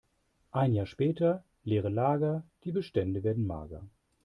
[0.49, 3.83] Ein Jahr später: Leere Lager, die Bestände werden mager.